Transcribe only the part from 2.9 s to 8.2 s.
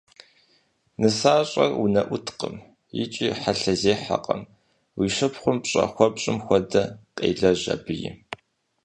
икӏи хьэлъэзехьэкъым, уи шыпхъум пщӏэ хуэпщӏым хуэдэ къелэжь абыи.